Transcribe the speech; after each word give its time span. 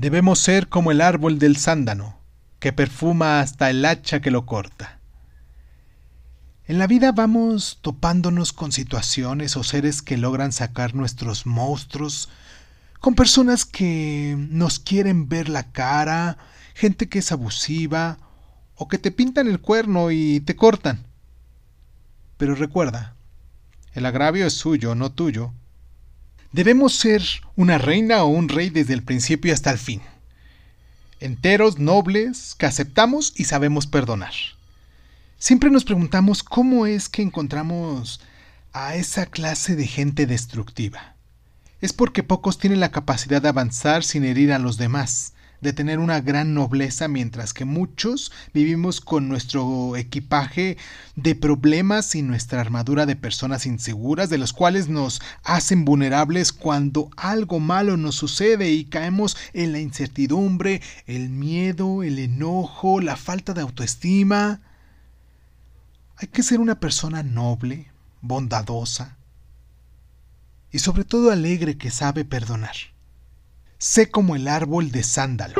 Debemos 0.00 0.38
ser 0.38 0.70
como 0.70 0.92
el 0.92 1.02
árbol 1.02 1.38
del 1.38 1.58
sándano, 1.58 2.16
que 2.58 2.72
perfuma 2.72 3.40
hasta 3.40 3.68
el 3.68 3.84
hacha 3.84 4.22
que 4.22 4.30
lo 4.30 4.46
corta. 4.46 4.98
En 6.64 6.78
la 6.78 6.86
vida 6.86 7.12
vamos 7.12 7.80
topándonos 7.82 8.54
con 8.54 8.72
situaciones 8.72 9.58
o 9.58 9.62
seres 9.62 10.00
que 10.00 10.16
logran 10.16 10.52
sacar 10.52 10.94
nuestros 10.94 11.44
monstruos, 11.44 12.30
con 12.98 13.14
personas 13.14 13.66
que 13.66 14.36
nos 14.38 14.78
quieren 14.78 15.28
ver 15.28 15.50
la 15.50 15.70
cara, 15.70 16.38
gente 16.72 17.10
que 17.10 17.18
es 17.18 17.30
abusiva, 17.30 18.16
o 18.76 18.88
que 18.88 18.96
te 18.96 19.10
pintan 19.10 19.48
el 19.48 19.60
cuerno 19.60 20.10
y 20.10 20.40
te 20.40 20.56
cortan. 20.56 21.04
Pero 22.38 22.54
recuerda, 22.54 23.16
el 23.92 24.06
agravio 24.06 24.46
es 24.46 24.54
suyo, 24.54 24.94
no 24.94 25.12
tuyo. 25.12 25.52
Debemos 26.52 26.94
ser 26.94 27.22
una 27.54 27.78
reina 27.78 28.24
o 28.24 28.26
un 28.26 28.48
rey 28.48 28.70
desde 28.70 28.92
el 28.94 29.04
principio 29.04 29.54
hasta 29.54 29.70
el 29.70 29.78
fin. 29.78 30.02
Enteros, 31.20 31.78
nobles, 31.78 32.56
que 32.58 32.66
aceptamos 32.66 33.32
y 33.36 33.44
sabemos 33.44 33.86
perdonar. 33.86 34.32
Siempre 35.38 35.70
nos 35.70 35.84
preguntamos 35.84 36.42
cómo 36.42 36.86
es 36.86 37.08
que 37.08 37.22
encontramos 37.22 38.20
a 38.72 38.96
esa 38.96 39.26
clase 39.26 39.76
de 39.76 39.86
gente 39.86 40.26
destructiva. 40.26 41.14
Es 41.80 41.92
porque 41.92 42.24
pocos 42.24 42.58
tienen 42.58 42.80
la 42.80 42.90
capacidad 42.90 43.40
de 43.40 43.48
avanzar 43.48 44.02
sin 44.02 44.24
herir 44.24 44.52
a 44.52 44.58
los 44.58 44.76
demás, 44.76 45.34
de 45.60 45.72
tener 45.72 45.98
una 45.98 46.20
gran 46.20 46.54
nobleza, 46.54 47.08
mientras 47.08 47.52
que 47.52 47.64
muchos 47.64 48.32
vivimos 48.54 49.00
con 49.00 49.28
nuestro 49.28 49.96
equipaje 49.96 50.76
de 51.16 51.34
problemas 51.34 52.14
y 52.14 52.22
nuestra 52.22 52.60
armadura 52.60 53.06
de 53.06 53.16
personas 53.16 53.66
inseguras, 53.66 54.30
de 54.30 54.38
los 54.38 54.52
cuales 54.52 54.88
nos 54.88 55.20
hacen 55.44 55.84
vulnerables 55.84 56.52
cuando 56.52 57.10
algo 57.16 57.60
malo 57.60 57.96
nos 57.96 58.16
sucede 58.16 58.70
y 58.70 58.84
caemos 58.84 59.36
en 59.52 59.72
la 59.72 59.80
incertidumbre, 59.80 60.80
el 61.06 61.28
miedo, 61.28 62.02
el 62.02 62.18
enojo, 62.18 63.00
la 63.00 63.16
falta 63.16 63.54
de 63.54 63.60
autoestima. 63.60 64.60
Hay 66.16 66.28
que 66.28 66.42
ser 66.42 66.60
una 66.60 66.80
persona 66.80 67.22
noble, 67.22 67.90
bondadosa 68.20 69.16
y 70.72 70.78
sobre 70.78 71.04
todo 71.04 71.30
alegre 71.30 71.76
que 71.76 71.90
sabe 71.90 72.24
perdonar. 72.24 72.76
Sé 73.82 74.10
como 74.10 74.36
el 74.36 74.46
árbol 74.46 74.90
de 74.90 75.02
sándalo. 75.02 75.54